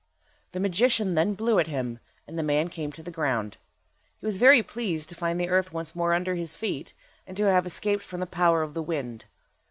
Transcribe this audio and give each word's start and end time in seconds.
The 0.53 0.59
magician 0.59 1.13
then 1.13 1.35
blew 1.35 1.59
at 1.59 1.67
him, 1.67 1.99
and 2.27 2.35
the 2.35 2.41
man 2.41 2.69
came 2.69 2.91
to 2.93 3.03
the 3.03 3.11
ground. 3.11 3.57
He 4.19 4.25
was 4.25 4.39
very 4.39 4.63
pleased 4.63 5.09
to 5.09 5.15
find 5.15 5.39
the 5.39 5.47
earth 5.49 5.73
once 5.73 5.93
more 5.93 6.15
under 6.15 6.33
his 6.33 6.55
feet, 6.57 6.93
and 7.27 7.37
to 7.37 7.43
have 7.43 7.67
escaped 7.67 8.01
from 8.01 8.19
the 8.19 8.25
power 8.25 8.63
of 8.63 8.73
the 8.73 8.81
wind. 8.81 9.25